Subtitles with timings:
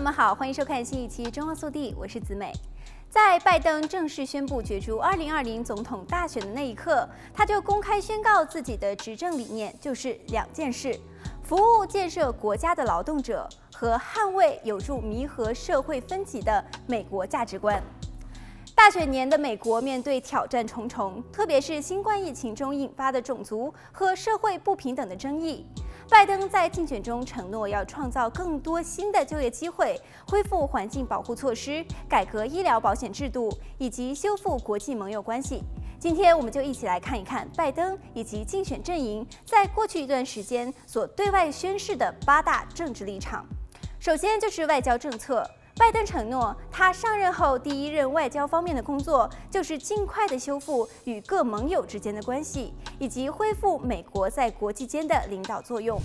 [0.00, 2.54] 友们好，欢迎收看新一期《中澳速递》，我是子美。
[3.10, 10.98] 在拜登正式宣布角逐2020总统大选的那一刻，他就公开宣告自己的执政理念就是两件事：
[11.42, 17.82] 服务建设国家的劳动者和捍卫有助弥合社会分歧的美国价值观。
[18.74, 25.66] 大选年的美国面对挑战重重，特别是新冠疫情中引发的种族和社会不平等的争议。
[26.10, 35.62] 拜登在竞选中承诺要创造更多新的就业机会，恢复环境保护措施，改革医疗保险制度，以及修复国际盟友关系。
[36.00, 43.46] 今天，我们就一起来看一看拜登以及竞选阵营在过去一段时间所对外宣示的八大政治立场。
[44.00, 45.48] 首先就是外交政策。
[45.80, 55.98] 拜登承诺，他上任后第一任外交方面的工作就是尽快的修复与各盟友之间的关系，以及恢复美国在国际间的领导作用。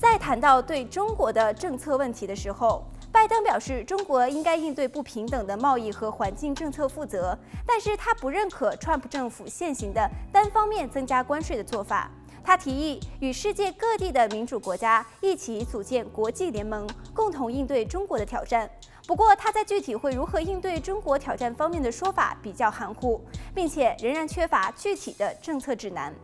[0.00, 12.08] 在谈到对中国的政策问题的时候，拜登表示，中国应该应对不平等的贸易和环境政策负责，但是他不认可川普政府现行的单方面增加关税的做法。
[12.44, 18.70] 他提议与世界各地的民主国家一起组建国际联盟，共同应对中国的挑战。
[19.08, 23.18] 不过，他在具体会如何应对中国挑战方面的说法比较含糊，
[23.54, 26.14] 并且仍然缺乏具体的政策指南。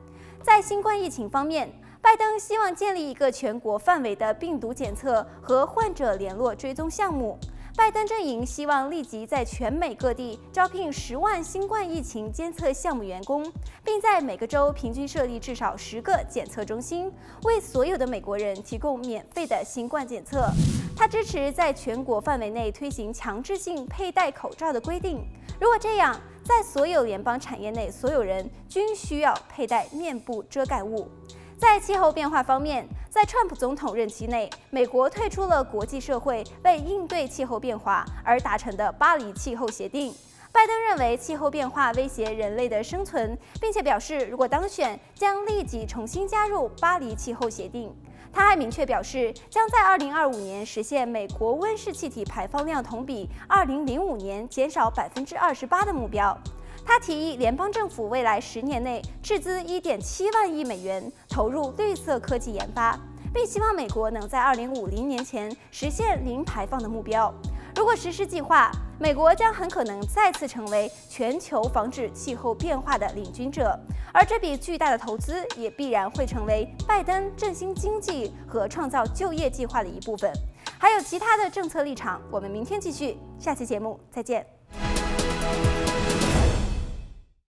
[0.42, 7.38] 在新冠疫情方面，拜登希望建立一个全国范围的病毒检测和患者联络追踪项目。
[7.76, 20.48] 拜登阵营希望立即在全美各地招聘十万新冠疫情监测项目员工，并在每个州平均设立至少十个检测中心，为所有的美国人提供免费的新冠检测。
[20.96, 25.26] 他支持在全国范围内推行强制性佩戴口罩的规定。
[25.60, 31.08] 如果这样，在所有联邦产业内，所有人均需要佩戴面部遮盖物。
[31.56, 40.12] 在气候变化方面，在川普总统任期内，美国退出了国际社会为应对气候变化而达成的巴黎气候协定。
[40.50, 47.94] 拜登认为气候变化威胁人类的生存，并且表示如果当选，将立即重新加入巴黎气候协定。
[48.32, 56.36] 他还明确表示，将在2025年实现美国温室气体排放量同比2005年减少百分之28%的目标。
[56.84, 62.98] 他提议联邦政府未来十年内斥资一点七万亿美元投入绿色科技研发，
[63.32, 67.32] 并希望美国能在二零五零年前实现零排放的目标。
[67.74, 73.76] 如果实施计划，美国将很可能再次成为全球防止气候变化的领军者，
[74.12, 80.32] 而这笔巨大的投资也必然会成为拜登振兴经济和创造就业计划的一部分。
[80.78, 84.46] 还有其他的政策立场，我们明天继续，下期节目再见。